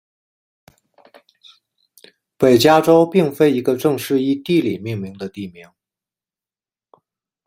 [2.37, 5.69] 北加州并非一个正式依地理命名的地名。